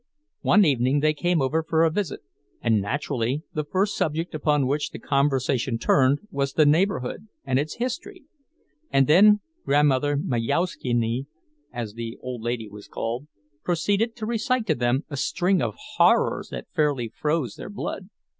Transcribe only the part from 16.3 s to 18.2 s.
that fairly froze their blood.